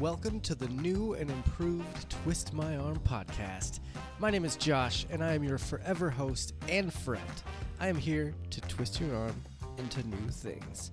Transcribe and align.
welcome 0.00 0.40
to 0.40 0.54
the 0.54 0.68
new 0.68 1.12
and 1.12 1.30
improved 1.30 2.08
Twist 2.08 2.54
My 2.54 2.74
Arm 2.78 2.98
podcast. 3.00 3.80
My 4.18 4.30
name 4.30 4.46
is 4.46 4.56
Josh, 4.56 5.04
and 5.10 5.22
I 5.22 5.34
am 5.34 5.44
your 5.44 5.58
forever 5.58 6.08
host 6.08 6.54
and 6.70 6.90
friend. 6.90 7.22
I 7.78 7.88
am 7.88 7.96
here 7.96 8.32
to 8.48 8.62
twist 8.62 8.98
your 8.98 9.14
arm 9.14 9.44
into 9.76 10.02
new 10.08 10.30
things. 10.30 10.90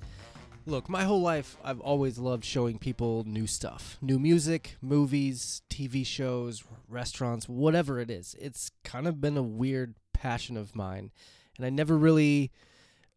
Look, 0.65 0.89
my 0.89 1.05
whole 1.05 1.21
life, 1.21 1.55
I've 1.63 1.79
always 1.79 2.17
loved 2.17 2.43
showing 2.43 2.79
people 2.79 3.23
new 3.25 3.47
stuff 3.47 3.97
new 4.01 4.19
music, 4.19 4.75
movies, 4.81 5.61
TV 5.69 6.05
shows, 6.05 6.65
restaurants, 6.89 7.47
whatever 7.47 8.01
it 8.01 8.11
is. 8.11 8.35
It's 8.41 8.71
kind 8.83 9.07
of 9.07 9.21
been 9.21 9.37
a 9.37 9.41
weird 9.41 9.95
passion 10.11 10.57
of 10.57 10.75
mine, 10.75 11.11
and 11.55 11.65
I 11.65 11.69
never 11.69 11.97
really 11.97 12.51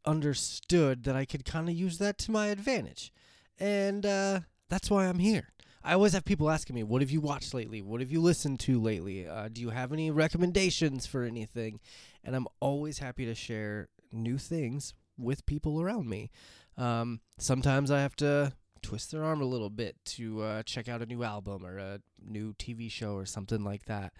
understood 0.04 1.02
that 1.02 1.16
I 1.16 1.24
could 1.24 1.45
kind 1.45 1.68
of 1.68 1.74
use 1.74 1.98
that 1.98 2.16
to 2.18 2.30
my 2.30 2.46
advantage. 2.46 3.12
And 3.59 4.06
uh, 4.06 4.41
that's 4.68 4.88
why 4.88 5.06
I'm 5.06 5.18
here. 5.18 5.48
I 5.82 5.94
always 5.94 6.12
have 6.12 6.24
people 6.24 6.50
asking 6.50 6.76
me, 6.76 6.82
What 6.82 7.00
have 7.00 7.10
you 7.10 7.20
watched 7.20 7.54
lately? 7.54 7.80
What 7.80 8.00
have 8.00 8.12
you 8.12 8.20
listened 8.20 8.60
to 8.60 8.80
lately? 8.80 9.26
Uh, 9.26 9.48
do 9.50 9.60
you 9.60 9.70
have 9.70 9.92
any 9.92 10.10
recommendations 10.10 11.06
for 11.06 11.24
anything? 11.24 11.80
And 12.22 12.36
I'm 12.36 12.46
always 12.60 12.98
happy 12.98 13.24
to 13.26 13.34
share 13.34 13.88
new 14.12 14.36
things 14.36 14.94
with 15.16 15.46
people 15.46 15.80
around 15.80 16.08
me. 16.08 16.30
Um, 16.76 17.20
sometimes 17.38 17.90
I 17.90 18.00
have 18.00 18.16
to 18.16 18.52
twist 18.82 19.10
their 19.10 19.24
arm 19.24 19.40
a 19.40 19.46
little 19.46 19.70
bit 19.70 19.96
to 20.04 20.42
uh, 20.42 20.62
check 20.62 20.88
out 20.88 21.02
a 21.02 21.06
new 21.06 21.22
album 21.22 21.64
or 21.64 21.78
a 21.78 22.00
new 22.22 22.54
TV 22.54 22.90
show 22.90 23.14
or 23.14 23.26
something 23.26 23.62
like 23.64 23.86
that. 23.86 24.12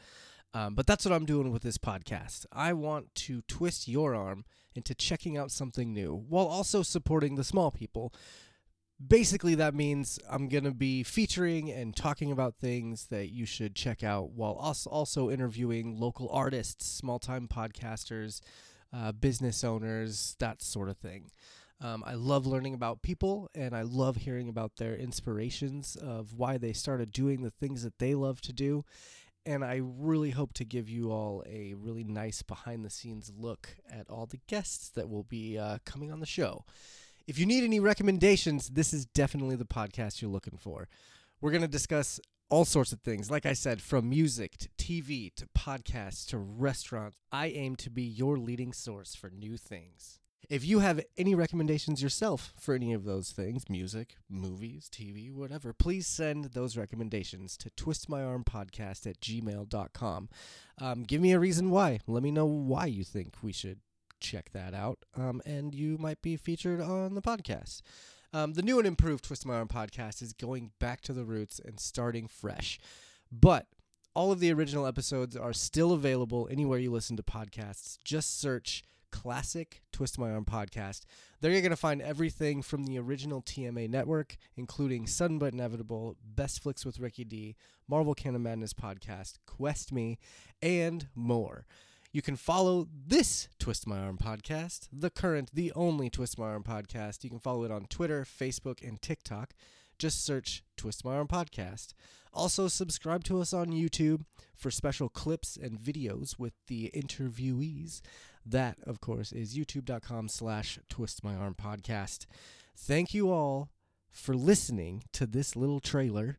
Um, 0.53 0.75
but 0.75 0.87
that's 0.87 1.05
what 1.05 1.15
I'm 1.15 1.27
doing 1.27 1.53
with 1.53 1.63
this 1.63 1.79
podcast. 1.79 2.45
I 2.53 2.73
want 2.73 3.15
to 3.17 3.43
twist 3.43 3.87
your 3.87 4.15
arm 4.15 4.45
into 4.75 4.95
checking 4.95 5.37
out 5.37 5.51
something 5.51 5.93
new 5.93 6.25
while 6.29 6.47
also 6.47 6.83
supporting 6.83 7.37
the 7.37 7.45
small 7.45 7.71
people. 7.71 8.13
Basically, 9.05 9.55
that 9.55 9.75
means 9.75 10.19
I'm 10.29 10.49
going 10.49 10.65
to 10.65 10.73
be 10.73 11.03
featuring 11.03 11.71
and 11.71 11.97
talking 11.97 12.31
about 12.31 12.57
things 12.57 13.07
that 13.07 13.31
you 13.31 13.47
should 13.47 13.75
check 13.75 14.05
out 14.05 14.33
while 14.33 14.53
also, 14.53 14.91
also 14.91 15.31
interviewing 15.31 15.99
local 15.99 16.29
artists, 16.31 16.87
small 16.87 17.19
time 17.19 17.49
podcasters, 17.49 18.41
uh, 18.93 19.13
business 19.13 19.65
owners, 19.65 20.37
that 20.39 20.61
sort 20.61 20.91
of 20.91 20.99
thing. 20.99 21.31
Um, 21.81 22.05
I 22.07 22.13
love 22.13 22.47
learning 22.47 22.75
about 22.75 23.01
people 23.01 23.49
and 23.55 23.75
I 23.75 23.83
love 23.83 24.17
hearing 24.17 24.51
about 24.51 24.77
their 24.77 24.95
inspirations 24.95 25.97
of 25.97 26.35
why 26.35 26.59
they 26.59 26.75
started 26.75 27.11
doing 27.11 27.43
the 27.43 27.51
things 27.51 27.83
that 27.85 27.99
they 27.99 28.15
love 28.15 28.43
to 28.43 28.53
do 28.53 28.85
and 29.47 29.65
I 29.65 29.81
really 29.83 30.31
hope 30.31 30.53
to 30.55 30.65
give 30.65 30.89
you 30.89 31.11
all 31.11 31.43
a 31.47 31.75
really 31.75 32.05
nice 32.05 32.43
behind 32.43 32.85
the 32.85 32.91
scenes 32.91 33.33
look 33.37 33.77
at 33.91 34.09
all 34.11 34.27
the 34.27 34.41
guests 34.47 34.91
that 34.91 35.09
will 35.09 35.23
be 35.23 35.59
uh, 35.59 35.79
coming 35.85 36.13
on 36.13 36.21
the 36.21 36.27
show. 36.27 36.65
If 37.31 37.39
you 37.39 37.47
need 37.47 37.63
any 37.63 37.79
recommendations, 37.79 38.71
this 38.71 38.93
is 38.93 39.07
definitely 39.07 39.55
the 39.55 39.65
podcast 39.65 40.21
you're 40.21 40.33
looking 40.33 40.59
for. 40.59 40.89
We're 41.41 41.53
going 41.53 41.63
to 41.63 41.69
discuss 41.69 42.19
all 42.49 42.65
sorts 42.65 42.91
of 42.91 43.03
things. 43.03 43.31
Like 43.31 43.47
I 43.47 43.53
said, 43.53 43.81
from 43.81 44.11
music 44.11 44.57
to 44.59 44.69
TV 44.71 45.33
to 45.37 45.47
podcasts 45.57 46.27
to 46.31 46.39
restaurants, 46.39 47.19
I 47.31 47.47
aim 47.47 47.77
to 47.77 47.89
be 47.89 48.03
your 48.03 48.37
leading 48.37 48.73
source 48.73 49.15
for 49.15 49.31
new 49.31 49.57
things. 49.57 50.19
If 50.49 50.65
you 50.65 50.81
have 50.81 51.05
any 51.17 51.37
recommendations 51.37 52.03
yourself 52.03 52.53
for 52.59 52.75
any 52.75 52.93
of 52.93 53.05
those 53.05 53.31
things 53.31 53.71
music, 53.71 54.17
movies, 54.29 54.91
TV, 54.93 55.33
whatever 55.33 55.73
please 55.73 56.09
send 56.09 56.47
those 56.47 56.77
recommendations 56.77 57.57
to 57.59 57.71
twistmyarmpodcast 57.71 59.07
at 59.07 59.21
gmail.com. 59.21 60.29
Um, 60.81 61.05
give 61.05 61.21
me 61.21 61.33
a 61.33 61.39
reason 61.39 61.71
why. 61.71 62.01
Let 62.09 62.25
me 62.25 62.33
know 62.33 62.47
why 62.47 62.87
you 62.87 63.05
think 63.05 63.35
we 63.41 63.53
should 63.53 63.79
check 64.21 64.51
that 64.53 64.75
out, 64.75 64.99
um, 65.17 65.43
and 65.45 65.75
you 65.75 65.99
might 65.99 66.23
be 66.23 66.37
featured 66.37 66.81
on 66.81 67.15
the 67.15 67.23
podcast. 67.23 67.83
Um, 68.33 68.53
the 68.53 68.63
new 68.63 68.79
and 68.79 68.87
improved 68.87 69.25
Twist 69.25 69.45
My 69.45 69.57
Arm 69.57 69.69
podcast 69.69 70.23
is 70.23 70.33
going 70.33 70.71
back 70.79 71.01
to 71.03 71.13
the 71.13 71.25
roots 71.25 71.61
and 71.65 71.81
starting 71.81 72.29
fresh. 72.29 72.79
But 73.33 73.67
all 74.15 74.31
of 74.31 74.41
the 74.41 74.53
original 74.53 74.87
episodes 74.87 75.37
are 75.37 75.53
still 75.53 75.93
available 75.93 76.49
anywhere 76.51 76.79
you 76.79 76.93
listen 76.93 77.17
to 77.17 77.23
podcasts. 77.23 77.99
Just 78.05 78.41
search 78.41 78.85
classic 79.11 79.83
Twist 79.93 80.19
My 80.19 80.31
Arm 80.31 80.45
podcast. 80.45 81.03
There 81.41 81.51
you're 81.51 81.61
going 81.61 81.71
to 81.71 81.77
find 81.77 82.01
everything 82.01 82.63
from 82.63 82.85
the 82.85 82.99
original 82.99 83.43
TMA 83.43 83.89
network, 83.89 84.37
including 84.57 85.07
Sudden 85.07 85.39
But 85.39 85.53
Inevitable, 85.53 86.17
Best 86.25 86.63
Flicks 86.63 86.85
with 86.85 87.01
Ricky 87.01 87.25
D, 87.25 87.57
Marvel 87.89 88.15
Canon 88.15 88.43
Madness 88.43 88.73
podcast, 88.73 89.39
Quest 89.47 89.93
Me, 89.93 90.19
and 90.63 91.09
more. 91.15 91.67
You 92.13 92.23
can 92.23 92.35
follow 92.35 92.89
this 93.07 93.49
Twist 93.61 93.87
My 93.87 94.01
Arm 94.01 94.19
podcast, 94.19 94.89
the 94.93 95.11
current, 95.11 95.51
the 95.55 95.71
only 95.77 96.11
Twist 96.11 96.41
My 96.41 96.47
Arm 96.47 96.65
podcast. 96.65 97.23
You 97.23 97.31
can 97.31 97.39
follow 97.39 97.63
it 97.63 97.71
on 97.71 97.85
Twitter, 97.85 98.25
Facebook, 98.25 98.87
and 98.87 99.01
TikTok. 99.01 99.53
Just 99.97 100.25
search 100.25 100.65
Twist 100.77 101.05
My 101.05 101.15
Arm 101.15 101.29
Podcast. 101.29 101.93
Also, 102.33 102.67
subscribe 102.67 103.23
to 103.25 103.41
us 103.41 103.53
on 103.53 103.69
YouTube 103.69 104.25
for 104.57 104.73
special 104.73 105.09
clips 105.09 105.57
and 105.57 105.79
videos 105.79 106.37
with 106.37 106.55
the 106.67 106.91
interviewees. 106.93 108.01
That, 108.45 108.79
of 108.85 109.01
course, 109.01 109.31
is 109.31 109.57
youtube.com 109.57 110.29
slash 110.29 110.81
twist 110.89 111.23
my 111.23 111.37
arm 111.37 111.55
podcast. 111.55 112.27
Thank 112.77 113.15
you 113.15 113.31
all 113.31 113.69
for 114.11 114.35
listening 114.35 115.05
to 115.13 115.27
this 115.27 115.55
little 115.55 115.79
trailer. 115.79 116.39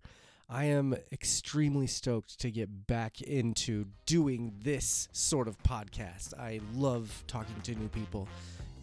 I 0.54 0.66
am 0.66 0.94
extremely 1.14 1.88
stoked 1.88 2.42
to 2.42 2.52
get 2.52 2.86
back 2.86 3.22
into 3.22 3.86
doing 4.06 4.52
this 4.62 5.08
sort 5.14 5.48
of 5.48 5.58
podcast. 5.60 6.38
I 6.38 6.60
love 6.74 7.24
talking 7.26 7.56
to 7.64 7.76
new 7.76 7.88
people. 7.88 8.28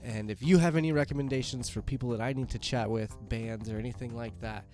And 0.03 0.31
if 0.31 0.43
you 0.43 0.57
have 0.57 0.77
any 0.77 0.93
recommendations 0.93 1.69
for 1.69 1.83
people 1.83 2.09
that 2.11 2.23
I 2.23 2.33
need 2.33 2.49
to 2.51 2.59
chat 2.59 2.89
with, 2.89 3.15
bands, 3.29 3.69
or 3.69 3.77
anything 3.77 4.17
like 4.17 4.39
that, 4.41 4.65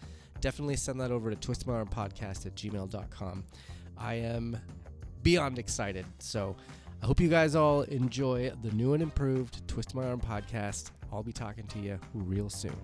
definitely 0.41 0.77
send 0.77 1.01
that 1.01 1.11
over 1.11 1.35
to 1.35 1.37
twistmyarmpodcast 1.37 2.47
at 2.47 2.55
gmail.com. 2.55 3.45
I 3.99 4.15
am 4.15 4.57
beyond 5.25 5.59
excited. 5.59 6.07
So 6.21 6.55
I 7.03 7.07
hope 7.07 7.19
you 7.19 7.29
guys 7.29 7.57
all 7.57 7.83
enjoy 7.83 8.53
the 8.63 8.71
new 8.71 8.95
and 8.95 9.03
improved 9.03 9.67
Twist 9.67 9.97
My 9.97 10.05
Arm 10.07 10.21
podcast. 10.21 10.93
I'll 11.13 11.25
be 11.25 11.33
talking 11.33 11.67
to 11.67 11.81
you 11.81 11.99
real 12.13 12.49
soon. 12.49 12.77